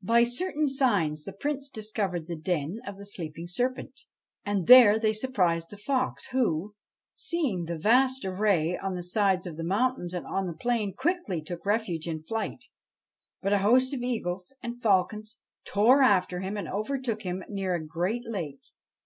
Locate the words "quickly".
10.94-11.42